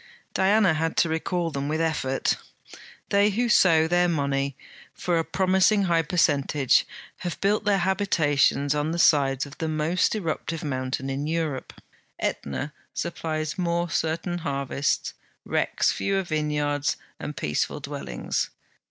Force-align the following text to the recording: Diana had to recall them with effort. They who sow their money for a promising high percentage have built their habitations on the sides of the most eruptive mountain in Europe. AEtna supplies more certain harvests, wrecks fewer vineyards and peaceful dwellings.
Diana 0.33 0.73
had 0.73 0.97
to 0.97 1.09
recall 1.09 1.51
them 1.51 1.67
with 1.67 1.79
effort. 1.79 2.35
They 3.09 3.29
who 3.29 3.49
sow 3.49 3.87
their 3.87 4.07
money 4.09 4.57
for 4.95 5.19
a 5.19 5.23
promising 5.23 5.83
high 5.83 6.01
percentage 6.01 6.87
have 7.17 7.39
built 7.39 7.65
their 7.65 7.77
habitations 7.77 8.73
on 8.73 8.93
the 8.93 8.97
sides 8.97 9.45
of 9.45 9.59
the 9.59 9.67
most 9.67 10.15
eruptive 10.15 10.63
mountain 10.63 11.07
in 11.11 11.27
Europe. 11.27 11.79
AEtna 12.19 12.71
supplies 12.95 13.59
more 13.59 13.91
certain 13.91 14.39
harvests, 14.39 15.13
wrecks 15.45 15.91
fewer 15.91 16.23
vineyards 16.23 16.97
and 17.19 17.37
peaceful 17.37 17.79
dwellings. 17.79 18.49